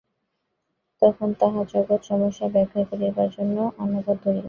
[1.01, 4.39] তখন তাঁহারা জগৎ-সমস্যা ব্যাখ্যা করিবার জন্য অন্য পথ ধরিলেন।